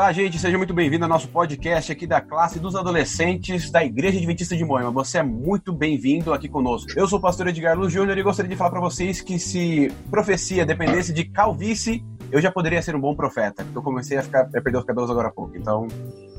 Olá, 0.00 0.12
gente, 0.12 0.38
seja 0.38 0.56
muito 0.56 0.72
bem-vindo 0.72 1.04
ao 1.04 1.10
nosso 1.10 1.28
podcast 1.28 1.92
aqui 1.92 2.06
da 2.06 2.22
classe 2.22 2.58
dos 2.58 2.74
adolescentes 2.74 3.70
da 3.70 3.84
Igreja 3.84 4.16
Adventista 4.16 4.56
de 4.56 4.64
Moema. 4.64 4.90
Você 4.90 5.18
é 5.18 5.22
muito 5.22 5.74
bem-vindo 5.74 6.32
aqui 6.32 6.48
conosco. 6.48 6.90
Eu 6.96 7.06
sou 7.06 7.18
o 7.18 7.22
pastor 7.22 7.48
Edgar 7.48 7.78
Luz 7.78 7.92
Júnior 7.92 8.16
e 8.16 8.22
gostaria 8.22 8.48
de 8.48 8.56
falar 8.56 8.70
para 8.70 8.80
vocês 8.80 9.20
que 9.20 9.38
se 9.38 9.92
profecia 10.10 10.64
dependesse 10.64 11.12
de 11.12 11.26
calvície, 11.26 12.02
eu 12.32 12.40
já 12.40 12.50
poderia 12.50 12.80
ser 12.80 12.96
um 12.96 13.00
bom 13.00 13.14
profeta, 13.14 13.66
eu 13.74 13.82
comecei 13.82 14.16
a, 14.16 14.22
ficar, 14.22 14.40
a 14.40 14.62
perder 14.62 14.78
os 14.78 14.84
cabelos 14.84 15.10
agora 15.10 15.28
há 15.28 15.32
pouco. 15.32 15.54
Então, 15.54 15.86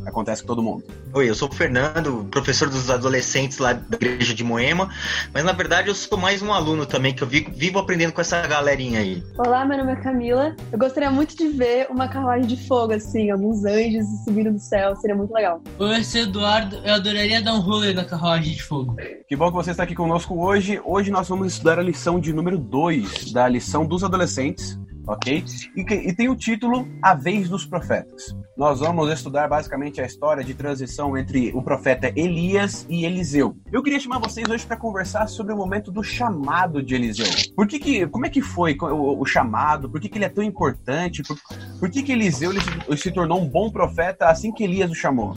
acontece 0.06 0.42
com 0.42 0.48
todo 0.48 0.64
mundo. 0.64 0.84
Oi, 1.14 1.30
eu 1.30 1.36
sou 1.36 1.50
o 1.50 1.54
Fernando, 1.54 2.28
professor 2.32 2.70
dos 2.70 2.90
adolescentes 2.90 3.58
lá 3.58 3.74
da 3.74 3.96
igreja 3.96 4.34
de 4.34 4.44
Moema, 4.44 4.90
mas 5.34 5.44
na 5.44 5.52
verdade 5.52 5.90
eu 5.90 5.96
sou 5.96 6.18
mais 6.18 6.42
um 6.42 6.54
aluno 6.54 6.86
também, 6.86 7.14
que 7.14 7.22
eu 7.22 7.28
vivo, 7.28 7.80
aprendendo 7.80 8.14
com 8.14 8.22
essa 8.22 8.46
galerinha 8.48 9.00
aí. 9.00 9.24
Olá, 9.38 9.66
meu 9.66 9.78
nome 9.78 9.94
é 9.94 9.96
Camila. 9.96 10.56
Eu 10.72 10.80
gostaria 10.80 11.12
muito 11.12 11.36
de 11.36 11.48
ver 11.50 11.88
uma 11.90 12.08
carruagem 12.08 12.48
de 12.48 12.68
fogo, 12.68 12.94
assim, 12.94 13.30
alguns 13.30 13.64
anjos 13.66 14.06
subindo 14.24 14.52
do 14.52 14.60
céu, 14.60 14.96
seria 14.96 15.16
muito 15.16 15.34
legal. 15.34 15.62
Oi, 15.78 16.00
eu 16.00 16.04
sou 16.04 16.22
Eduardo, 16.22 16.78
eu 16.84 16.94
adoraria 16.94 17.42
dar 17.42 17.54
um 17.54 17.60
rolê 17.60 17.94
na 17.94 18.06
carruagem 18.06 18.54
de 18.54 18.64
fogo. 18.64 18.96
Que 19.28 19.36
bom 19.36 19.48
que 19.50 19.56
você 19.56 19.72
está 19.72 19.84
aqui 19.84 19.96
conosco 19.96 20.36
hoje. 20.44 20.82
Hoje 20.84 21.12
nós 21.12 21.28
vamos 21.28 21.54
estudar 21.54 21.80
a 21.80 21.84
lição 21.84 22.20
de 22.20 22.34
número 22.34 22.58
2 22.58 23.32
da 23.32 23.48
lição 23.48 23.86
dos 23.86 24.04
adolescentes 24.04 24.81
ok? 25.08 25.44
E, 25.76 25.82
e, 25.82 26.16
tem 26.16 26.30
o 26.30 26.36
título 26.36 26.88
A 27.02 27.14
Vez 27.14 27.50
dos 27.50 27.66
Profetas. 27.66 28.36
Nós 28.58 28.80
vamos 28.80 29.12
estudar 29.12 29.48
basicamente 29.48 30.02
a 30.02 30.06
história 30.06 30.44
de 30.44 30.54
transição 30.54 31.18
entre 31.18 31.52
o 31.54 31.62
profeta 31.62 32.12
Elias 32.16 32.86
e 32.90 33.06
Eliseu. 33.06 33.56
Eu 33.72 33.82
queria 33.82 34.00
chamar 34.00 34.20
vocês 34.20 34.48
hoje 34.48 34.66
para 34.66 34.78
conversar 34.78 35.28
sobre 35.28 35.54
o 35.54 35.58
momento 35.58 35.92
do 35.92 36.04
chamado 36.04 36.82
de 36.84 36.96
Eliseu. 36.96 37.26
Por 37.56 37.68
que, 37.68 37.80
que 37.80 38.08
como 38.08 38.26
é 38.26 38.30
que 38.30 38.42
foi 38.42 38.78
o, 38.80 39.20
o 39.20 39.26
chamado? 39.26 39.90
Por 39.90 40.00
que, 40.00 40.10
que 40.10 40.18
ele 40.18 40.26
é 40.26 40.30
tão 40.30 40.44
importante? 40.44 41.24
Por, 41.24 41.38
por 41.80 41.90
que, 41.90 42.04
que 42.04 42.12
Eliseu 42.12 42.52
ele 42.52 42.62
se, 42.62 42.70
ele 42.88 42.98
se 42.98 43.12
tornou 43.12 43.40
um 43.42 43.48
bom 43.48 43.72
profeta 43.72 44.28
assim 44.28 44.52
que 44.52 44.64
Elias 44.64 44.92
o 44.92 44.96
chamou? 44.96 45.36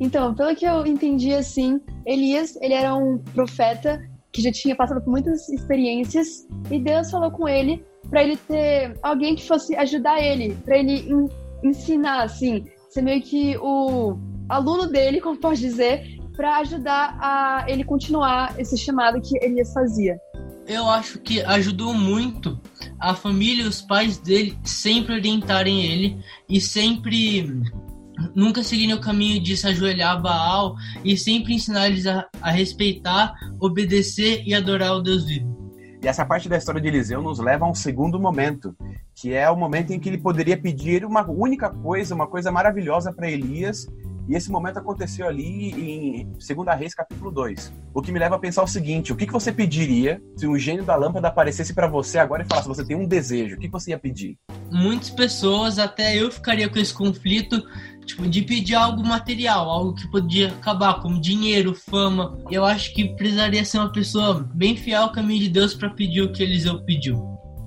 Então, 0.00 0.34
pelo 0.34 0.54
que 0.54 0.64
eu 0.64 0.84
entendi 0.86 1.32
assim, 1.32 1.80
Elias 2.04 2.56
ele 2.60 2.74
era 2.74 2.94
um 2.94 3.18
profeta 3.18 4.02
que 4.32 4.42
já 4.42 4.50
tinha 4.50 4.74
passado 4.74 5.00
por 5.02 5.10
muitas 5.10 5.48
experiências 5.50 6.48
e 6.70 6.78
Deus 6.78 7.10
falou 7.10 7.30
com 7.30 7.46
ele 7.46 7.84
para 8.12 8.22
ele 8.22 8.36
ter 8.36 8.94
alguém 9.02 9.34
que 9.34 9.48
fosse 9.48 9.74
ajudar 9.74 10.22
ele, 10.22 10.54
para 10.66 10.76
ele 10.76 11.08
ensinar, 11.64 12.24
assim, 12.24 12.62
ser 12.90 13.00
meio 13.00 13.22
que 13.22 13.56
o 13.56 14.18
aluno 14.50 14.86
dele, 14.86 15.18
como 15.22 15.38
pode 15.38 15.62
dizer, 15.62 16.20
para 16.36 16.58
ajudar 16.58 17.16
a 17.18 17.64
ele 17.66 17.82
continuar 17.82 18.54
esse 18.60 18.76
chamado 18.76 19.18
que 19.18 19.42
Elias 19.42 19.72
fazia. 19.72 20.18
Eu 20.68 20.88
acho 20.90 21.20
que 21.20 21.40
ajudou 21.40 21.94
muito 21.94 22.60
a 23.00 23.14
família 23.14 23.64
e 23.64 23.66
os 23.66 23.80
pais 23.80 24.18
dele 24.18 24.58
sempre 24.62 25.14
orientarem 25.14 25.82
ele 25.86 26.18
e 26.48 26.60
sempre 26.60 27.48
nunca 28.36 28.62
seguirem 28.62 28.94
o 28.94 29.00
caminho 29.00 29.42
de 29.42 29.56
se 29.56 29.66
ajoelhar 29.66 30.16
a 30.16 30.20
Baal 30.20 30.76
e 31.02 31.16
sempre 31.16 31.54
ensinar 31.54 31.86
eles 31.86 32.06
a, 32.06 32.26
a 32.42 32.50
respeitar, 32.50 33.34
obedecer 33.58 34.42
e 34.46 34.54
adorar 34.54 34.96
o 34.96 35.02
Deus 35.02 35.24
vivo. 35.24 35.61
E 36.02 36.08
essa 36.08 36.26
parte 36.26 36.48
da 36.48 36.56
história 36.56 36.80
de 36.80 36.88
Eliseu 36.88 37.22
nos 37.22 37.38
leva 37.38 37.64
a 37.64 37.70
um 37.70 37.74
segundo 37.74 38.18
momento, 38.18 38.74
que 39.14 39.32
é 39.32 39.48
o 39.48 39.56
momento 39.56 39.92
em 39.92 40.00
que 40.00 40.08
ele 40.08 40.18
poderia 40.18 40.60
pedir 40.60 41.04
uma 41.04 41.24
única 41.30 41.70
coisa, 41.70 42.12
uma 42.12 42.26
coisa 42.26 42.50
maravilhosa 42.50 43.12
para 43.12 43.30
Elias, 43.30 43.86
e 44.28 44.34
esse 44.34 44.50
momento 44.50 44.78
aconteceu 44.78 45.28
ali 45.28 45.70
em 45.70 46.32
2 46.32 46.78
Reis, 46.78 46.94
capítulo 46.94 47.30
2. 47.30 47.72
O 47.94 48.02
que 48.02 48.10
me 48.10 48.18
leva 48.18 48.34
a 48.34 48.38
pensar 48.38 48.64
o 48.64 48.66
seguinte: 48.66 49.12
o 49.12 49.16
que, 49.16 49.26
você 49.26 49.52
pediria 49.52 50.20
se 50.36 50.46
um 50.46 50.58
gênio 50.58 50.84
da 50.84 50.96
lâmpada 50.96 51.28
aparecesse 51.28 51.72
para 51.72 51.86
você 51.86 52.18
agora 52.18 52.42
e 52.42 52.46
falasse: 52.48 52.68
você 52.68 52.84
tem 52.84 52.96
um 52.96 53.06
desejo, 53.06 53.56
o 53.56 53.58
que 53.58 53.68
você 53.68 53.90
ia 53.90 53.98
pedir? 53.98 54.36
Muitas 54.70 55.10
pessoas, 55.10 55.78
até 55.78 56.16
eu 56.16 56.32
ficaria 56.32 56.68
com 56.68 56.78
esse 56.78 56.94
conflito 56.94 57.62
tipo, 58.04 58.26
de 58.26 58.42
pedir 58.42 58.74
algo 58.74 59.02
material, 59.04 59.68
algo 59.68 59.94
que 59.94 60.10
podia 60.10 60.48
acabar, 60.48 61.00
como 61.00 61.20
dinheiro, 61.20 61.74
fama. 61.74 62.38
Eu 62.50 62.64
acho 62.64 62.92
que 62.94 63.14
precisaria 63.14 63.64
ser 63.64 63.78
uma 63.78 63.92
pessoa 63.92 64.48
bem 64.54 64.76
fiel 64.76 65.02
ao 65.02 65.12
caminho 65.12 65.40
de 65.40 65.48
Deus 65.48 65.74
para 65.74 65.90
pedir 65.90 66.22
o 66.22 66.32
que 66.32 66.42
Eliseu 66.42 66.82
pediu. 66.84 67.16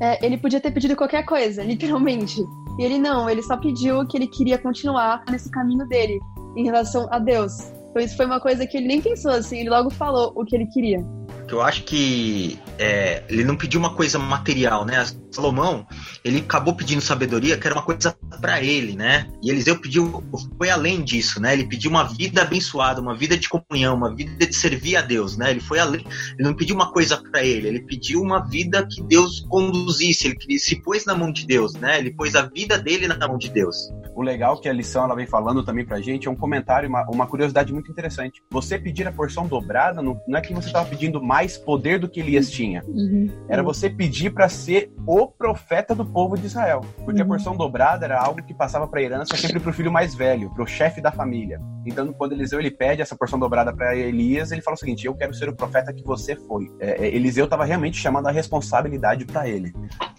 É, 0.01 0.23
ele 0.25 0.37
podia 0.37 0.59
ter 0.59 0.71
pedido 0.71 0.95
qualquer 0.95 1.23
coisa, 1.25 1.63
literalmente. 1.65 2.41
E 2.79 2.83
ele 2.83 2.97
não, 2.97 3.29
ele 3.29 3.41
só 3.41 3.57
pediu 3.57 4.05
que 4.07 4.17
ele 4.17 4.27
queria 4.27 4.57
continuar 4.57 5.23
nesse 5.29 5.49
caminho 5.49 5.87
dele, 5.87 6.19
em 6.55 6.65
relação 6.65 7.07
a 7.11 7.19
Deus. 7.19 7.71
Então 7.89 8.03
isso 8.03 8.17
foi 8.17 8.25
uma 8.25 8.41
coisa 8.41 8.67
que 8.67 8.75
ele 8.75 8.87
nem 8.87 9.01
pensou 9.01 9.31
assim, 9.31 9.59
ele 9.59 9.69
logo 9.69 9.89
falou 9.89 10.33
o 10.35 10.43
que 10.43 10.55
ele 10.55 10.67
queria 10.67 10.99
que 11.47 11.53
eu 11.53 11.61
acho 11.61 11.83
que 11.83 12.59
é, 12.77 13.23
ele 13.29 13.43
não 13.43 13.55
pediu 13.55 13.79
uma 13.79 13.93
coisa 13.93 14.17
material, 14.19 14.85
né? 14.85 15.05
Salomão, 15.31 15.85
ele 16.23 16.39
acabou 16.39 16.75
pedindo 16.75 17.01
sabedoria, 17.01 17.57
que 17.57 17.67
era 17.67 17.75
uma 17.75 17.83
coisa 17.83 18.15
para 18.41 18.61
ele, 18.61 18.95
né? 18.95 19.27
E 19.43 19.49
Eliseu 19.49 19.79
pediu, 19.79 20.23
foi 20.57 20.69
além 20.69 21.03
disso, 21.03 21.39
né? 21.41 21.53
Ele 21.53 21.67
pediu 21.67 21.91
uma 21.91 22.03
vida 22.03 22.41
abençoada, 22.41 23.01
uma 23.01 23.15
vida 23.15 23.37
de 23.37 23.49
comunhão, 23.49 23.95
uma 23.95 24.13
vida 24.13 24.45
de 24.45 24.55
servir 24.55 24.95
a 24.95 25.01
Deus, 25.01 25.37
né? 25.37 25.51
Ele 25.51 25.59
foi 25.59 25.79
além, 25.79 26.05
ele 26.37 26.47
não 26.47 26.55
pediu 26.55 26.75
uma 26.75 26.91
coisa 26.91 27.17
para 27.17 27.43
ele, 27.43 27.67
ele 27.67 27.81
pediu 27.81 28.21
uma 28.21 28.39
vida 28.39 28.85
que 28.87 29.03
Deus 29.03 29.41
conduzisse, 29.49 30.27
ele 30.27 30.59
se 30.59 30.81
pôs 30.81 31.05
na 31.05 31.15
mão 31.15 31.31
de 31.31 31.45
Deus, 31.45 31.73
né? 31.73 31.99
Ele 31.99 32.11
pôs 32.11 32.35
a 32.35 32.43
vida 32.43 32.77
dele 32.77 33.07
na 33.07 33.27
mão 33.27 33.37
de 33.37 33.49
Deus. 33.49 33.89
O 34.15 34.21
legal 34.21 34.57
que 34.57 34.69
a 34.69 34.73
lição 34.73 35.03
ela 35.03 35.13
vem 35.13 35.27
falando 35.27 35.61
também 35.63 35.85
pra 35.85 35.99
gente 35.99 36.27
é 36.27 36.31
um 36.31 36.35
comentário, 36.35 36.87
uma, 36.87 37.03
uma 37.09 37.27
curiosidade 37.27 37.73
muito 37.73 37.91
interessante. 37.91 38.41
Você 38.49 38.79
pedir 38.79 39.05
a 39.05 39.11
porção 39.11 39.45
dobrada 39.45 40.01
não, 40.01 40.19
não 40.25 40.39
é 40.39 40.41
que 40.41 40.53
você 40.53 40.67
estava 40.67 40.87
pedindo 40.87 41.21
mais 41.21 41.57
poder 41.57 41.99
do 41.99 42.07
que 42.07 42.21
Elias 42.21 42.49
tinha. 42.49 42.81
Uhum. 42.87 43.29
Era 43.49 43.61
você 43.61 43.89
pedir 43.89 44.33
para 44.33 44.47
ser 44.47 44.93
o 45.05 45.27
profeta 45.27 45.93
do 45.93 46.05
povo 46.05 46.37
de 46.37 46.45
Israel. 46.45 46.81
Porque 47.03 47.19
uhum. 47.19 47.25
a 47.25 47.29
porção 47.29 47.57
dobrada 47.57 48.05
era 48.05 48.17
algo 48.17 48.41
que 48.41 48.53
passava 48.53 48.87
para 48.87 49.01
herança 49.01 49.35
sempre 49.35 49.59
para 49.59 49.69
o 49.69 49.73
filho 49.73 49.91
mais 49.91 50.15
velho, 50.15 50.49
para 50.51 50.63
o 50.63 50.67
chefe 50.67 51.01
da 51.01 51.11
família. 51.11 51.59
Então, 51.85 52.11
quando 52.13 52.31
Eliseu 52.31 52.59
ele 52.59 52.71
pede 52.71 53.01
essa 53.01 53.15
porção 53.15 53.37
dobrada 53.37 53.73
para 53.73 53.95
Elias, 53.95 54.51
ele 54.51 54.61
fala 54.61 54.75
o 54.75 54.79
seguinte: 54.79 55.05
Eu 55.05 55.13
quero 55.13 55.33
ser 55.33 55.49
o 55.49 55.55
profeta 55.55 55.93
que 55.93 56.03
você 56.03 56.35
foi. 56.35 56.71
É, 56.79 57.05
é 57.05 57.15
Eliseu 57.15 57.45
estava 57.45 57.65
realmente 57.65 57.97
chamando 57.97 58.27
a 58.27 58.31
responsabilidade 58.31 59.25
para 59.25 59.47
ele. 59.47 59.73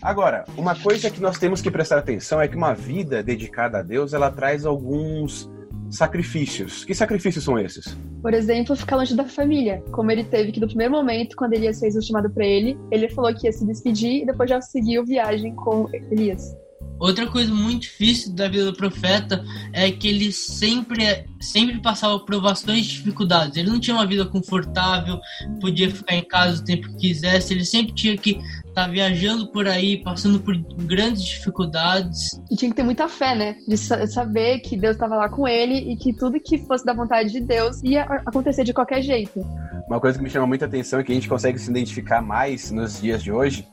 Agora, 0.07 0.45
uma 0.57 0.77
coisa 0.77 1.11
que 1.11 1.21
nós 1.21 1.37
temos 1.37 1.61
que 1.61 1.69
prestar 1.69 1.99
atenção 1.99 2.41
é 2.41 2.47
que 2.47 2.55
uma 2.55 2.73
vida 2.73 3.25
dedicada 3.25 3.79
a 3.79 3.83
Deus 3.83 4.15
ela 4.15 4.31
traz 4.31 4.65
alguns 4.65 5.51
sacrifícios. 5.91 6.85
Que 6.85 6.95
sacrifícios 6.95 7.43
são 7.43 7.59
esses? 7.59 7.99
Por 8.23 8.33
exemplo, 8.33 8.77
ficar 8.77 8.95
longe 8.95 9.17
da 9.17 9.25
família, 9.25 9.83
como 9.91 10.13
ele 10.13 10.23
teve 10.23 10.53
que 10.53 10.61
no 10.61 10.69
primeiro 10.69 10.93
momento, 10.93 11.35
quando 11.35 11.55
Elias 11.55 11.81
fez 11.81 11.97
o 11.97 12.03
chamado 12.03 12.31
para 12.31 12.47
ele, 12.47 12.79
ele 12.93 13.09
falou 13.09 13.35
que 13.35 13.49
ia 13.49 13.53
se 13.53 13.67
despedir 13.67 14.23
e 14.23 14.27
depois 14.27 14.49
já 14.49 14.61
seguiu 14.61 15.05
viagem 15.05 15.53
com 15.57 15.89
Elias. 15.93 16.57
Outra 16.99 17.27
coisa 17.27 17.53
muito 17.53 17.83
difícil 17.83 18.33
da 18.33 18.49
vida 18.49 18.65
do 18.65 18.77
profeta 18.77 19.45
é 19.73 19.91
que 19.91 20.09
ele 20.09 20.33
sempre, 20.33 21.27
sempre 21.41 21.81
passava 21.81 22.19
por 22.19 22.41
bastante 22.41 22.83
dificuldades. 22.83 23.57
Ele 23.57 23.71
não 23.71 23.79
tinha 23.79 23.95
uma 23.95 24.07
vida 24.07 24.25
confortável, 24.25 25.21
podia 25.61 25.91
ficar 25.91 26.15
em 26.15 26.25
casa 26.25 26.63
o 26.63 26.65
tempo 26.65 26.89
que 26.89 26.97
quisesse, 26.97 27.53
ele 27.53 27.65
sempre 27.65 27.93
tinha 27.93 28.17
que 28.17 28.31
estar 28.67 28.87
tá 28.87 28.89
viajando 28.89 29.51
por 29.53 29.67
aí, 29.67 30.03
passando 30.03 30.41
por 30.41 30.57
grandes 30.57 31.23
dificuldades. 31.23 32.41
E 32.51 32.57
tinha 32.57 32.71
que 32.71 32.77
ter 32.77 32.83
muita 32.83 33.09
fé, 33.09 33.35
né? 33.35 33.57
De 33.69 33.77
saber 33.77 34.61
que 34.61 34.77
Deus 34.77 34.95
estava 34.95 35.17
lá 35.17 35.29
com 35.29 35.47
ele 35.47 35.93
e 35.93 35.97
que 35.97 36.15
tudo 36.15 36.41
que 36.41 36.59
fosse 36.59 36.85
da 36.85 36.95
vontade 36.95 37.31
de 37.31 37.41
Deus 37.41 37.83
ia 37.83 38.05
acontecer 38.05 38.65
de 38.65 38.73
qualquer 38.73 39.03
jeito. 39.03 39.41
Uma 39.87 40.01
coisa 40.01 40.19
que 40.19 40.25
me 40.25 40.31
chama 40.31 40.47
muita 40.47 40.65
atenção 40.65 40.99
é 40.99 41.05
que 41.05 41.13
a 41.13 41.15
gente 41.15 41.29
consegue 41.29 41.59
se 41.59 41.71
identificar 41.71 42.23
mais 42.23 42.71
nos 42.71 43.01
dias 43.01 43.23
de 43.23 43.31
hoje 43.31 43.67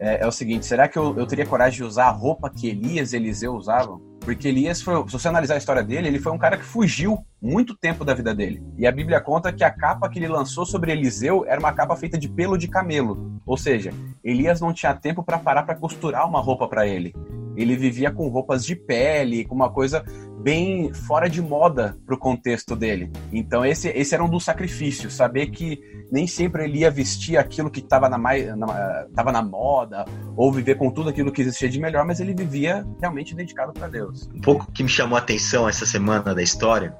é, 0.00 0.22
é 0.22 0.26
o 0.26 0.32
seguinte: 0.32 0.66
será 0.66 0.88
que 0.88 0.98
eu, 0.98 1.16
eu 1.16 1.26
teria 1.26 1.46
coragem 1.46 1.76
de 1.76 1.84
usar 1.84 2.06
a 2.06 2.10
roupa 2.10 2.50
que 2.50 2.68
Elias 2.68 3.12
e 3.12 3.16
Eliseu 3.16 3.54
usavam? 3.54 4.00
Porque 4.20 4.48
Elias 4.48 4.82
foi, 4.82 4.94
se 5.06 5.12
você 5.12 5.28
analisar 5.28 5.54
a 5.54 5.58
história 5.58 5.82
dele, 5.82 6.08
ele 6.08 6.18
foi 6.18 6.32
um 6.32 6.38
cara 6.38 6.56
que 6.56 6.64
fugiu 6.64 7.24
muito 7.40 7.74
tempo 7.74 8.04
da 8.04 8.12
vida 8.12 8.34
dele. 8.34 8.62
E 8.76 8.86
a 8.86 8.92
Bíblia 8.92 9.20
conta 9.20 9.52
que 9.52 9.64
a 9.64 9.70
capa 9.70 10.08
que 10.08 10.18
ele 10.18 10.28
lançou 10.28 10.66
sobre 10.66 10.92
Eliseu 10.92 11.44
era 11.46 11.58
uma 11.58 11.72
capa 11.72 11.96
feita 11.96 12.18
de 12.18 12.28
pelo 12.28 12.58
de 12.58 12.68
camelo. 12.68 13.40
Ou 13.46 13.56
seja, 13.56 13.92
Elias 14.22 14.60
não 14.60 14.74
tinha 14.74 14.94
tempo 14.94 15.22
para 15.22 15.38
parar 15.38 15.62
para 15.62 15.74
costurar 15.74 16.28
uma 16.28 16.40
roupa 16.40 16.68
para 16.68 16.86
ele. 16.86 17.14
Ele 17.60 17.76
vivia 17.76 18.10
com 18.10 18.28
roupas 18.28 18.64
de 18.64 18.74
pele, 18.74 19.44
com 19.44 19.54
uma 19.54 19.70
coisa 19.70 20.04
bem 20.40 20.92
fora 20.92 21.28
de 21.28 21.42
moda 21.42 21.96
para 22.06 22.14
o 22.14 22.18
contexto 22.18 22.74
dele. 22.74 23.10
Então 23.32 23.64
esse, 23.64 23.88
esse 23.88 24.14
era 24.14 24.24
um 24.24 24.28
dos 24.28 24.44
sacrifícios, 24.44 25.14
saber 25.14 25.48
que 25.48 25.78
nem 26.10 26.26
sempre 26.26 26.64
ele 26.64 26.78
ia 26.78 26.90
vestir 26.90 27.36
aquilo 27.36 27.70
que 27.70 27.80
estava 27.80 28.08
na, 28.08 28.18
na, 28.18 29.06
tava 29.14 29.30
na 29.30 29.42
moda 29.42 30.04
ou 30.36 30.52
viver 30.52 30.76
com 30.76 30.90
tudo 30.90 31.10
aquilo 31.10 31.30
que 31.30 31.42
existia 31.42 31.68
de 31.68 31.78
melhor, 31.78 32.04
mas 32.04 32.20
ele 32.20 32.34
vivia 32.34 32.86
realmente 33.00 33.34
dedicado 33.34 33.72
para 33.72 33.88
Deus. 33.88 34.28
Um 34.34 34.40
pouco 34.40 34.70
que 34.72 34.82
me 34.82 34.88
chamou 34.88 35.16
a 35.16 35.20
atenção 35.20 35.68
essa 35.68 35.84
semana 35.84 36.34
da 36.34 36.42
história 36.42 36.96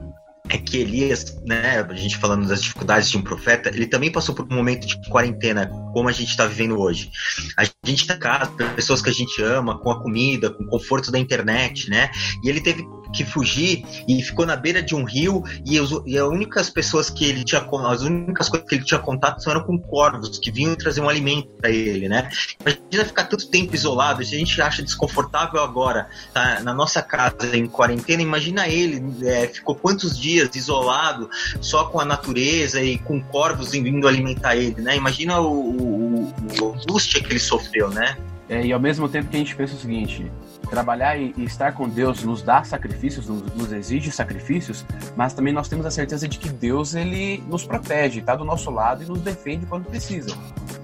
é 0.50 0.58
que 0.58 0.78
Elias, 0.78 1.40
né, 1.46 1.86
a 1.88 1.94
gente 1.94 2.16
falando 2.16 2.46
das 2.46 2.62
dificuldades 2.62 3.08
de 3.08 3.16
um 3.16 3.22
profeta, 3.22 3.68
ele 3.68 3.86
também 3.86 4.10
passou 4.10 4.34
por 4.34 4.44
um 4.50 4.54
momento 4.54 4.86
de 4.86 5.00
quarentena, 5.08 5.68
como 5.92 6.08
a 6.08 6.12
gente 6.12 6.30
está 6.30 6.44
vivendo 6.44 6.78
hoje. 6.78 7.10
A 7.56 7.64
gente 7.64 8.00
está 8.02 8.14
em 8.14 8.18
casa, 8.18 8.50
pessoas 8.74 9.00
que 9.00 9.08
a 9.08 9.12
gente 9.12 9.40
ama, 9.40 9.78
com 9.78 9.90
a 9.90 10.02
comida, 10.02 10.50
com 10.50 10.64
o 10.64 10.66
conforto 10.66 11.12
da 11.12 11.18
internet, 11.18 11.88
né? 11.88 12.10
E 12.42 12.48
ele 12.48 12.60
teve 12.60 12.84
que 13.12 13.24
fugir 13.24 13.84
e 14.06 14.22
ficou 14.22 14.46
na 14.46 14.56
beira 14.56 14.82
de 14.82 14.94
um 14.94 15.04
rio 15.04 15.42
e, 15.64 15.78
os, 15.78 16.02
e 16.06 16.18
as 16.18 16.26
únicas 16.26 16.70
pessoas 16.70 17.10
que 17.10 17.24
ele 17.24 17.44
tinha 17.44 17.60
as 17.60 18.02
únicas 18.02 18.48
coisas 18.48 18.68
que 18.68 18.74
ele 18.74 18.84
tinha 18.84 19.00
contato 19.00 19.48
eram 19.48 19.62
com 19.62 19.78
corvos 19.78 20.38
que 20.38 20.50
vinham 20.50 20.74
trazer 20.74 21.00
um 21.00 21.08
alimento 21.08 21.48
para 21.60 21.70
ele, 21.70 22.08
né? 22.08 22.28
Imagina 22.60 23.04
ficar 23.04 23.24
tanto 23.24 23.48
tempo 23.48 23.74
isolado, 23.74 24.24
se 24.24 24.34
a 24.34 24.38
gente 24.38 24.60
acha 24.60 24.82
desconfortável 24.82 25.62
agora, 25.62 26.08
tá 26.32 26.60
na 26.60 26.74
nossa 26.74 27.02
casa 27.02 27.56
em 27.56 27.66
quarentena, 27.66 28.22
imagina 28.22 28.68
ele, 28.68 29.02
é, 29.26 29.46
ficou 29.46 29.74
quantos 29.74 30.18
dias 30.18 30.54
isolado 30.54 31.28
só 31.60 31.84
com 31.84 32.00
a 32.00 32.04
natureza 32.04 32.82
e 32.82 32.98
com 32.98 33.20
corvos 33.22 33.72
vindo 33.72 34.06
alimentar 34.06 34.56
ele, 34.56 34.80
né? 34.80 34.96
Imagina 34.96 35.40
o, 35.40 35.70
o, 35.70 36.34
o 36.60 36.74
angústia 36.74 37.22
que 37.22 37.32
ele 37.32 37.40
sofreu, 37.40 37.88
né? 37.90 38.16
É, 38.50 38.66
e 38.66 38.72
ao 38.72 38.80
mesmo 38.80 39.08
tempo 39.08 39.28
que 39.28 39.36
a 39.36 39.38
gente 39.38 39.54
pensa 39.54 39.74
o 39.74 39.78
seguinte: 39.78 40.30
trabalhar 40.68 41.16
e, 41.16 41.32
e 41.36 41.44
estar 41.44 41.72
com 41.72 41.88
Deus 41.88 42.24
nos 42.24 42.42
dá 42.42 42.64
sacrifícios, 42.64 43.28
nos, 43.28 43.42
nos, 43.54 43.72
exige 43.72 44.10
sacrifícios, 44.10 44.84
mas 45.16 45.32
também 45.32 45.52
nós 45.52 45.68
temos 45.68 45.86
a 45.86 45.90
certeza 45.90 46.26
de 46.26 46.36
que 46.36 46.48
Deus 46.48 46.96
ele 46.96 47.42
nos 47.48 47.64
protege, 47.64 48.18
está 48.18 48.34
do 48.34 48.44
nosso 48.44 48.68
lado 48.72 49.04
e 49.04 49.06
nos 49.06 49.20
defende 49.20 49.66
quando 49.66 49.84
precisa. 49.84 50.36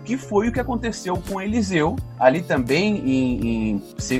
Que 0.04 0.16
foi 0.16 0.48
o 0.48 0.52
que 0.52 0.60
aconteceu 0.60 1.20
com 1.28 1.40
Eliseu, 1.40 1.96
ali 2.20 2.40
também 2.40 2.98
em, 2.98 3.72
em 3.72 3.82
2 3.96 4.10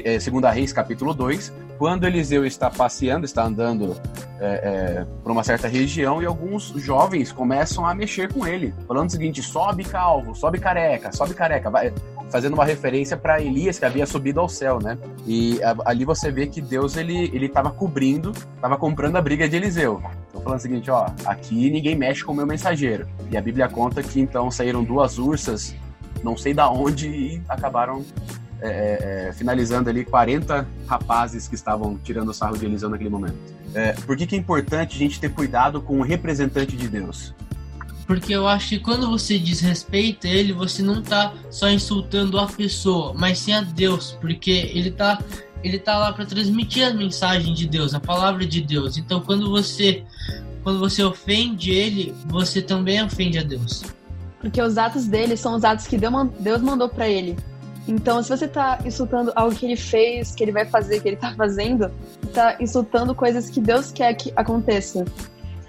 é, 0.44 0.50
Reis 0.50 0.72
capítulo 0.72 1.14
2, 1.14 1.52
quando 1.78 2.04
Eliseu 2.04 2.44
está 2.44 2.69
passeando, 2.69 3.25
está 3.25 3.44
andando 3.44 3.96
é, 4.40 4.44
é, 4.44 5.06
por 5.22 5.31
uma 5.31 5.44
certa 5.44 5.69
região 5.69 6.20
e 6.20 6.26
alguns 6.26 6.69
jovens 6.76 7.31
começam 7.31 7.87
a 7.87 7.94
mexer 7.94 8.32
com 8.32 8.44
ele, 8.44 8.75
falando 8.88 9.08
o 9.08 9.12
seguinte: 9.12 9.40
sobe 9.40 9.84
calvo, 9.84 10.34
sobe 10.34 10.58
careca, 10.58 11.12
sobe 11.12 11.34
careca, 11.34 11.70
vai, 11.70 11.92
fazendo 12.31 12.55
uma 12.55 12.64
referência 12.64 13.17
para 13.17 13.40
Elias 13.40 13.78
que 13.78 13.84
havia 13.84 14.06
subido 14.06 14.40
ao 14.40 14.49
céu, 14.49 14.78
né? 14.81 14.99
E 15.26 15.58
ali 15.84 16.05
você 16.05 16.31
vê 16.31 16.46
que 16.46 16.61
Deus 16.61 16.96
ele 16.96 17.31
ele 17.32 17.46
estava 17.46 17.70
cobrindo, 17.70 18.32
estava 18.55 18.76
comprando 18.76 19.17
a 19.17 19.23
briga 19.23 19.49
de 19.49 19.56
Eliseu. 19.56 20.02
Então 20.28 20.40
falando 20.40 20.58
o 20.58 20.62
seguinte, 20.62 20.90
ó, 20.90 21.06
aqui 21.25 21.70
ninguém 21.70 21.96
mexe 21.96 22.25
com 22.25 22.32
o 22.32 22.34
meu 22.34 22.46
mensageiro. 22.46 23.08
E 23.31 23.37
a 23.37 23.40
Bíblia 23.40 23.69
conta 23.69 24.02
que 24.02 24.20
então 24.20 24.50
saíram 24.50 24.82
duas 24.82 25.19
ursas, 25.19 25.75
não 26.23 26.37
sei 26.37 26.52
da 26.52 26.69
onde 26.70 27.08
e 27.08 27.43
acabaram 27.49 28.05
é, 28.61 28.69
é, 28.69 29.28
é 29.28 29.32
finalizando 29.32 29.90
ali 29.90 30.05
40 30.05 30.67
rapazes 30.87 31.46
que 31.46 31.55
estavam 31.55 31.99
tirando 31.99 32.31
o 32.31 32.34
sarro 32.34 32.56
de 32.56 32.64
Eliseu 32.64 32.88
naquele 32.88 33.11
momento. 33.11 33.37
É, 33.75 33.93
por 33.93 34.17
que, 34.17 34.26
que 34.26 34.34
é 34.34 34.38
importante 34.38 34.96
a 34.96 34.99
gente 34.99 35.20
ter 35.20 35.31
cuidado 35.31 35.81
com 35.82 35.99
o 35.99 36.02
representante 36.02 36.76
de 36.76 36.88
Deus? 36.88 37.34
Porque 38.06 38.32
eu 38.32 38.47
acho 38.47 38.69
que 38.70 38.79
quando 38.79 39.11
você 39.11 39.38
desrespeita 39.38 40.29
ele, 40.29 40.53
você 40.53 40.82
não 40.82 41.03
tá 41.03 41.35
só 41.50 41.69
insultando 41.69 42.38
a 42.38 42.47
pessoa, 42.47 43.12
mas 43.14 43.38
sim 43.38 43.53
a 43.53 43.62
Deus, 43.62 44.17
porque 44.20 44.70
ele 44.73 44.91
tá 44.91 45.19
ele 45.64 45.79
tá 45.79 45.99
lá 45.99 46.12
para 46.12 46.25
transmitir 46.25 46.87
a 46.87 46.94
mensagem 46.94 47.53
de 47.53 47.67
Deus, 47.67 47.93
a 47.94 47.99
palavra 47.99 48.47
de 48.47 48.61
Deus. 48.61 48.97
Então 48.97 49.20
quando 49.20 49.50
você 49.50 50.05
quando 50.62 50.79
você 50.79 51.03
ofende 51.03 51.70
ele, 51.70 52.14
você 52.26 52.62
também 52.62 53.03
ofende 53.03 53.38
a 53.38 53.43
Deus. 53.43 53.82
Porque 54.41 54.61
os 54.62 54.79
atos 54.79 55.06
dele 55.06 55.37
são 55.37 55.55
os 55.55 55.64
atos 55.64 55.87
que 55.87 55.99
Deus 55.99 56.62
mandou 56.62 56.88
para 56.88 57.09
ele. 57.09 57.37
Então, 57.88 58.23
se 58.23 58.29
você 58.29 58.49
tá 58.49 58.81
insultando 58.85 59.32
algo 59.37 59.55
que 59.55 59.64
ele 59.64 59.76
fez, 59.76 60.35
que 60.35 60.43
ele 60.43 60.52
vai 60.52 60.67
fazer, 60.67 61.00
que 61.00 61.09
ele 61.09 61.17
tá 61.17 61.32
fazendo, 61.38 61.91
tá 62.35 62.56
insultando 62.61 63.14
coisas 63.14 63.49
que 63.49 63.61
Deus 63.61 63.93
quer 63.93 64.14
que 64.14 64.32
aconteça 64.35 65.05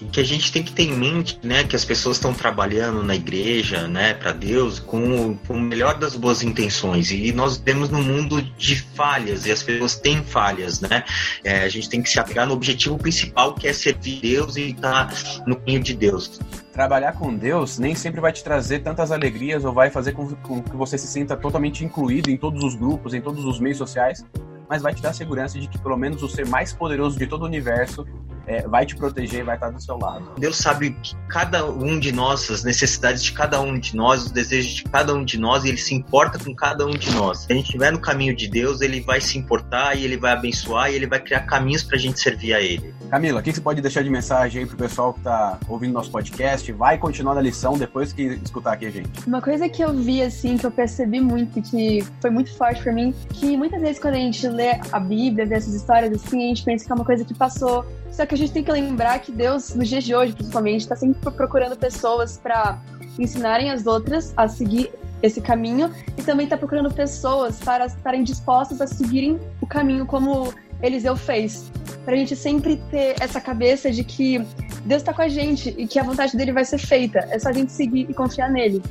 que 0.06 0.20
a 0.20 0.24
gente 0.24 0.52
tem 0.52 0.64
que 0.64 0.72
ter 0.72 0.84
em 0.84 0.94
mente, 0.94 1.40
né, 1.44 1.64
que 1.64 1.76
as 1.76 1.84
pessoas 1.84 2.18
estão 2.18 2.34
trabalhando 2.34 3.04
na 3.04 3.16
igreja, 3.16 3.88
né, 3.88 4.14
para 4.14 4.32
Deus, 4.32 4.80
com, 4.80 5.36
com, 5.38 5.54
o 5.54 5.62
melhor 5.62 5.98
das 5.98 6.16
boas 6.16 6.44
intenções. 6.44 7.12
E 7.12 7.32
nós 7.32 7.58
temos 7.58 7.90
no 7.90 8.02
mundo 8.02 8.42
de 8.58 8.76
falhas 8.76 9.46
e 9.46 9.52
as 9.52 9.64
pessoas 9.64 9.96
têm 9.96 10.24
falhas, 10.24 10.80
né? 10.82 11.04
É, 11.44 11.64
a 11.64 11.70
gente 11.70 11.90
tem 11.90 12.02
que 12.02 12.10
se 12.10 12.20
apegar 12.20 12.46
no 12.46 12.54
objetivo 12.54 12.98
principal, 12.98 13.54
que 13.56 13.68
é 13.68 13.74
servir 13.74 14.20
Deus 14.22 14.56
e 14.56 14.70
estar 14.70 15.12
no 15.46 15.56
caminho 15.56 15.82
de 15.82 15.94
Deus. 15.94 16.40
Trabalhar 16.72 17.14
com 17.14 17.36
Deus 17.36 17.80
nem 17.80 17.96
sempre 17.96 18.22
vai 18.22 18.32
te 18.32 18.44
trazer 18.44 18.80
tantas 18.80 19.12
alegrias 19.12 19.66
ou 19.66 19.74
vai 19.74 19.90
fazer 19.90 20.12
com, 20.12 20.28
com 20.36 20.62
que 20.62 20.76
você 20.76 20.98
se 20.98 21.08
sinta 21.08 21.36
totalmente 21.36 21.84
incluído 21.84 22.30
em 22.30 22.38
todos 22.38 22.64
os 22.64 22.76
grupos, 22.76 23.14
em 23.14 23.22
todos 23.22 23.44
os 23.46 23.60
meios 23.60 23.78
sociais, 23.78 24.24
mas 24.70 24.82
vai 24.82 24.94
te 24.94 25.02
dar 25.02 25.14
segurança 25.14 25.60
de 25.60 25.68
que 25.68 25.80
pelo 25.80 25.98
menos 25.98 26.22
o 26.22 26.30
ser 26.30 26.46
mais 26.46 26.74
poderoso 26.74 27.18
de 27.18 27.26
todo 27.26 27.44
o 27.44 27.46
universo 27.46 28.06
é, 28.48 28.68
vai 28.68 28.86
te 28.86 28.96
proteger 28.96 29.42
e 29.42 29.44
vai 29.44 29.56
estar 29.56 29.70
do 29.70 29.82
seu 29.82 29.98
lado. 29.98 30.32
Deus 30.38 30.58
sabe 30.58 30.92
que 31.04 31.16
cada 31.28 31.66
um 31.70 32.00
de 32.00 32.12
nós, 32.12 32.50
as 32.50 32.64
necessidades 32.64 33.22
de 33.22 33.34
cada 33.34 33.60
um 33.62 33.78
de 33.78 33.96
nós, 33.96 34.24
os 34.24 34.32
desejos 34.32 34.72
de 34.72 34.84
cada 34.84 35.14
um 35.14 35.24
de 35.24 35.38
nós, 35.38 35.66
e 35.66 35.70
ele 35.70 35.78
se 35.78 35.94
importa 35.94 36.40
com 36.40 36.56
cada 36.56 36.86
um 36.86 36.92
de 36.92 37.12
nós. 37.12 37.40
Se 37.40 37.52
a 37.52 37.56
gente 37.56 37.66
estiver 37.66 37.92
no 37.92 38.00
caminho 38.00 38.36
de 38.36 38.48
Deus, 38.48 38.82
ele 38.82 39.02
vai 39.02 39.20
se 39.20 39.38
importar 39.38 39.96
e 39.96 40.06
ele 40.06 40.18
vai 40.18 40.32
abençoar 40.32 40.90
e 40.92 40.96
ele 40.96 41.06
vai 41.06 41.20
criar 41.20 41.42
caminhos 41.42 41.84
para 41.84 41.98
a 41.98 42.00
gente 42.00 42.20
servir 42.20 42.54
a 42.54 42.62
ele. 42.62 42.94
Camila, 43.10 43.40
o 43.40 43.44
que 43.44 43.52
você 43.52 43.62
pode 43.62 43.82
deixar 43.82 44.02
de 44.02 44.10
mensagem 44.10 44.62
aí 44.62 44.68
pro 44.68 44.78
pessoal 44.78 45.14
que 45.14 45.20
está 45.20 45.60
ouvindo 45.68 45.94
nosso 45.94 46.12
podcast? 46.12 46.72
Vai 46.72 46.98
continuar 46.98 47.36
na 47.36 47.42
lição 47.42 47.78
depois 47.78 48.14
que 48.14 48.40
escutar 48.44 48.74
aqui 48.74 48.86
a 48.86 48.90
gente. 48.90 49.10
Uma 49.28 49.42
coisa 49.42 49.68
que 49.68 49.82
eu 49.82 49.94
vi, 49.94 50.22
assim, 50.22 50.58
que 50.58 50.66
eu 50.66 50.72
percebi 50.72 51.20
muito, 51.20 51.62
que 51.62 52.06
foi 52.22 52.30
muito 52.30 52.56
forte 52.56 52.82
para 52.82 52.94
mim, 52.94 53.14
que 53.34 53.58
muitas 53.58 53.82
vezes 53.82 54.00
quando 54.00 54.16
a 54.16 54.20
gente 54.20 54.48
lê 54.48 54.80
a 54.92 55.00
Bíblia, 55.00 55.46
vê 55.46 55.56
essas 55.56 55.74
histórias 55.74 56.14
assim, 56.14 56.46
a 56.46 56.48
gente 56.48 56.64
pensa 56.64 56.86
que 56.86 56.92
é 56.92 56.96
uma 56.96 57.06
coisa 57.06 57.26
que 57.26 57.34
passou 57.34 57.86
só 58.18 58.26
que 58.26 58.34
gente 58.38 58.52
tem 58.52 58.64
que 58.64 58.72
lembrar 58.72 59.20
que 59.20 59.32
Deus, 59.32 59.74
nos 59.74 59.88
dias 59.88 60.04
de 60.04 60.16
hoje, 60.16 60.34
principalmente, 60.34 60.82
está 60.82 60.96
sempre 60.96 61.20
procurando 61.32 61.76
pessoas 61.76 62.38
para 62.38 62.80
ensinarem 63.20 63.72
as 63.72 63.86
outras 63.86 64.34
a 64.38 64.48
seguir 64.48 64.92
esse 65.22 65.42
caminho 65.42 65.92
e 66.18 66.22
também 66.22 66.46
está 66.46 66.58
procurando 66.58 66.94
pessoas 66.94 67.60
para 67.60 67.86
estarem 67.88 68.24
dispostas 68.24 68.80
a 68.82 68.88
seguirem 68.88 69.40
o 69.62 69.68
caminho 69.68 70.06
como 70.06 70.54
Eliseu 70.82 71.16
fez. 71.16 71.72
Para 72.06 72.14
a 72.14 72.18
gente 72.18 72.36
sempre 72.36 72.78
ter 72.92 73.16
essa 73.20 73.42
cabeça 73.42 73.92
de 73.92 74.04
que 74.04 74.40
Deus 74.86 75.02
está 75.02 75.14
com 75.14 75.22
a 75.22 75.28
gente 75.28 75.74
e 75.78 75.88
que 75.88 76.00
a 76.00 76.04
vontade 76.04 76.38
dele 76.38 76.54
vai 76.54 76.64
ser 76.64 76.78
feita. 76.78 77.20
É 77.32 77.40
só 77.40 77.50
a 77.50 77.54
gente 77.54 77.72
seguir 77.72 78.08
e 78.10 78.14
confiar 78.14 78.50
nele. 78.50 78.82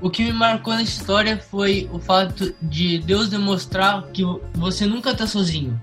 O 0.00 0.10
que 0.10 0.22
me 0.22 0.32
marcou 0.32 0.74
na 0.74 0.82
história 0.82 1.38
foi 1.38 1.88
o 1.92 1.98
fato 1.98 2.54
de 2.60 2.98
Deus 2.98 3.28
demonstrar 3.28 4.06
que 4.08 4.22
você 4.54 4.86
nunca 4.86 5.10
está 5.10 5.26
sozinho. 5.26 5.78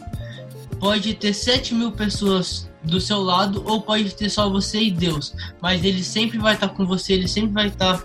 Pode 0.79 1.13
ter 1.15 1.33
7 1.33 1.73
mil 1.73 1.91
pessoas 1.91 2.69
do 2.85 3.01
seu 3.01 3.21
lado 3.21 3.63
ou 3.65 3.81
pode 3.81 4.15
ter 4.15 4.29
só 4.29 4.49
você 4.49 4.83
e 4.83 4.91
Deus, 4.91 5.33
mas 5.61 5.83
ele 5.83 6.03
sempre 6.03 6.37
vai 6.37 6.53
estar 6.53 6.69
com 6.69 6.85
você, 6.85 7.13
ele 7.13 7.27
sempre 7.27 7.51
vai 7.51 7.67
estar 7.67 8.03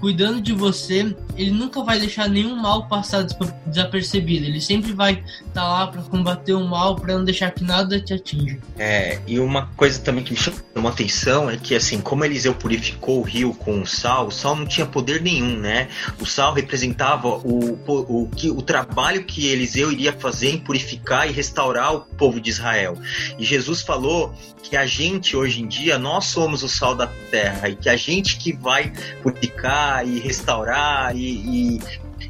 cuidando 0.00 0.40
de 0.40 0.52
você, 0.52 1.14
ele 1.36 1.50
nunca 1.50 1.82
vai 1.82 1.98
deixar 1.98 2.28
nenhum 2.28 2.56
mal 2.56 2.88
passar 2.88 3.26
desapercebido. 3.66 4.46
Ele 4.46 4.60
sempre 4.60 4.92
vai 4.92 5.14
estar 5.14 5.52
tá 5.52 5.68
lá 5.68 5.86
para 5.86 6.02
combater 6.02 6.54
o 6.54 6.66
mal, 6.66 6.96
para 6.96 7.14
não 7.14 7.24
deixar 7.24 7.50
que 7.50 7.64
nada 7.64 8.00
te 8.00 8.12
atinja. 8.14 8.58
É, 8.78 9.20
e 9.26 9.38
uma 9.38 9.66
coisa 9.76 10.00
também 10.00 10.24
que 10.24 10.32
me 10.32 10.38
chamou 10.38 10.90
atenção 10.90 11.50
é 11.50 11.56
que, 11.56 11.74
assim, 11.74 12.00
como 12.00 12.24
Eliseu 12.24 12.54
purificou 12.54 13.20
o 13.20 13.22
rio 13.22 13.54
com 13.54 13.80
o 13.80 13.86
sal, 13.86 14.28
o 14.28 14.30
sal 14.30 14.56
não 14.56 14.66
tinha 14.66 14.86
poder 14.86 15.20
nenhum, 15.20 15.56
né? 15.58 15.88
O 16.20 16.26
sal 16.26 16.52
representava 16.52 17.28
o, 17.28 17.78
o, 17.86 18.22
o, 18.22 18.28
que, 18.28 18.50
o 18.50 18.62
trabalho 18.62 19.24
que 19.24 19.46
Eliseu 19.46 19.92
iria 19.92 20.12
fazer 20.12 20.50
em 20.50 20.58
purificar 20.58 21.28
e 21.28 21.32
restaurar 21.32 21.94
o 21.94 22.00
povo 22.00 22.40
de 22.40 22.50
Israel. 22.50 22.96
E 23.38 23.44
Jesus 23.44 23.82
falou 23.82 24.34
que 24.62 24.76
a 24.76 24.86
gente, 24.86 25.36
hoje 25.36 25.62
em 25.62 25.66
dia, 25.66 25.98
nós 25.98 26.26
somos 26.26 26.62
o 26.62 26.68
sal 26.68 26.94
da 26.94 27.06
terra 27.30 27.68
e 27.68 27.76
que 27.76 27.88
a 27.88 27.96
gente 27.96 28.36
que 28.36 28.52
vai 28.52 28.92
purificar 29.22 29.67
e 30.04 30.18
restaurar 30.18 31.14
e, 31.16 31.76
e, 31.76 31.80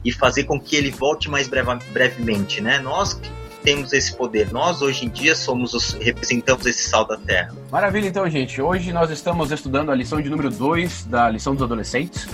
e 0.04 0.12
fazer 0.12 0.44
com 0.44 0.60
que 0.60 0.76
ele 0.76 0.90
volte 0.90 1.30
mais 1.30 1.48
breve, 1.48 1.78
brevemente, 1.92 2.60
né? 2.60 2.78
Nós 2.78 3.20
temos 3.62 3.92
esse 3.92 4.14
poder. 4.16 4.52
Nós 4.52 4.80
hoje 4.82 5.06
em 5.06 5.08
dia 5.08 5.34
somos 5.34 5.74
os 5.74 5.92
representamos 5.92 6.64
esse 6.66 6.88
sal 6.88 7.04
da 7.04 7.16
terra. 7.16 7.54
Maravilha, 7.70 8.06
então, 8.06 8.28
gente. 8.28 8.60
Hoje 8.60 8.92
nós 8.92 9.10
estamos 9.10 9.50
estudando 9.50 9.90
a 9.90 9.94
lição 9.94 10.20
de 10.20 10.28
número 10.30 10.50
2 10.50 11.04
da 11.04 11.28
lição 11.28 11.54
dos 11.54 11.62
adolescentes. 11.62 12.26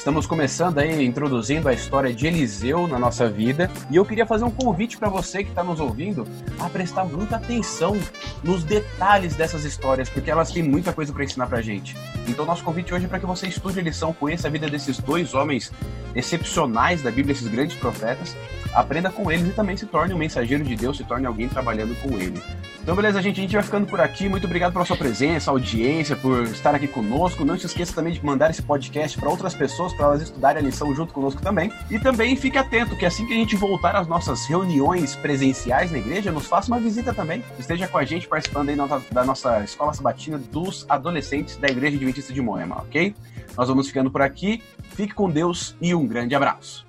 Estamos 0.00 0.24
começando 0.24 0.78
aí, 0.78 1.04
introduzindo 1.04 1.68
a 1.68 1.74
história 1.74 2.10
de 2.14 2.26
Eliseu 2.26 2.88
na 2.88 2.98
nossa 2.98 3.28
vida. 3.28 3.70
E 3.90 3.96
eu 3.96 4.04
queria 4.06 4.24
fazer 4.24 4.44
um 4.44 4.50
convite 4.50 4.96
para 4.96 5.10
você 5.10 5.44
que 5.44 5.50
está 5.50 5.62
nos 5.62 5.78
ouvindo 5.78 6.26
a 6.58 6.70
prestar 6.70 7.04
muita 7.04 7.36
atenção 7.36 7.94
nos 8.42 8.64
detalhes 8.64 9.36
dessas 9.36 9.62
histórias, 9.62 10.08
porque 10.08 10.30
elas 10.30 10.50
têm 10.50 10.62
muita 10.62 10.90
coisa 10.90 11.12
para 11.12 11.22
ensinar 11.22 11.48
para 11.48 11.60
gente. 11.60 11.94
Então, 12.26 12.46
nosso 12.46 12.64
convite 12.64 12.94
hoje 12.94 13.04
é 13.04 13.08
para 13.08 13.20
que 13.20 13.26
você 13.26 13.46
estude 13.46 13.78
a 13.78 13.82
lição, 13.82 14.14
conheça 14.14 14.48
a 14.48 14.50
vida 14.50 14.70
desses 14.70 14.96
dois 14.96 15.34
homens 15.34 15.70
excepcionais 16.14 17.02
da 17.02 17.10
Bíblia, 17.10 17.32
esses 17.32 17.48
grandes 17.48 17.76
profetas, 17.76 18.34
aprenda 18.72 19.10
com 19.10 19.30
eles 19.30 19.48
e 19.48 19.52
também 19.52 19.76
se 19.76 19.84
torne 19.84 20.14
um 20.14 20.18
mensageiro 20.18 20.64
de 20.64 20.76
Deus, 20.76 20.96
se 20.96 21.04
torne 21.04 21.26
alguém 21.26 21.46
trabalhando 21.46 21.94
com 22.00 22.16
ele. 22.16 22.42
Então, 22.82 22.96
beleza, 22.96 23.20
gente, 23.20 23.38
a 23.38 23.42
gente 23.42 23.52
vai 23.52 23.62
ficando 23.62 23.86
por 23.86 24.00
aqui. 24.00 24.28
Muito 24.28 24.46
obrigado 24.46 24.72
pela 24.72 24.86
sua 24.86 24.96
presença, 24.96 25.50
audiência, 25.50 26.16
por 26.16 26.44
estar 26.44 26.74
aqui 26.74 26.88
conosco. 26.88 27.44
Não 27.44 27.58
se 27.58 27.66
esqueça 27.66 27.94
também 27.94 28.12
de 28.12 28.24
mandar 28.24 28.50
esse 28.50 28.62
podcast 28.62 29.18
para 29.18 29.28
outras 29.28 29.54
pessoas, 29.90 29.94
para 29.94 30.06
elas 30.06 30.22
estudarem 30.22 30.62
a 30.62 30.64
lição 30.64 30.94
junto 30.94 31.12
conosco 31.12 31.42
também. 31.42 31.72
E 31.90 31.98
também 31.98 32.36
fique 32.36 32.58
atento 32.58 32.96
que 32.96 33.06
assim 33.06 33.26
que 33.26 33.32
a 33.32 33.36
gente 33.36 33.56
voltar 33.56 33.96
às 33.96 34.06
nossas 34.06 34.46
reuniões 34.46 35.16
presenciais 35.16 35.90
na 35.90 35.98
igreja, 35.98 36.32
nos 36.32 36.46
faça 36.46 36.70
uma 36.70 36.80
visita 36.80 37.12
também. 37.12 37.44
Esteja 37.58 37.86
com 37.88 37.98
a 37.98 38.04
gente 38.04 38.28
participando 38.28 38.68
aí 38.68 38.76
da 39.10 39.24
nossa 39.24 39.62
escola 39.62 39.92
sabatina 39.92 40.38
dos 40.38 40.86
adolescentes 40.88 41.56
da 41.56 41.68
Igreja 41.68 41.96
Adventista 41.96 42.32
de 42.32 42.40
Moema, 42.40 42.78
ok? 42.78 43.14
Nós 43.56 43.68
vamos 43.68 43.88
ficando 43.88 44.10
por 44.10 44.22
aqui. 44.22 44.62
Fique 44.94 45.14
com 45.14 45.30
Deus 45.30 45.76
e 45.80 45.94
um 45.94 46.06
grande 46.06 46.34
abraço. 46.34 46.86